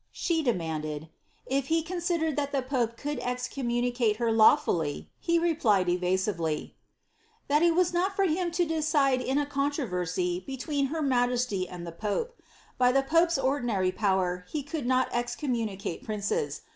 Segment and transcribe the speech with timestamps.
[0.11, 1.09] She demanded, ^
[1.45, 2.01] If he con«
[2.35, 6.71] lat the pope could excommunicate her lawfully." He replied^,^
[7.47, 11.91] that it was not for him to decide in a controTersy between ity and the
[11.91, 12.33] pope.
[12.79, 16.61] By the pope's ordinary power, he could not inicate princes.